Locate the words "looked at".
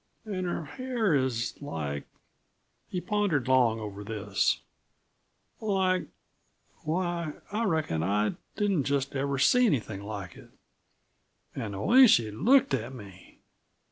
12.31-12.95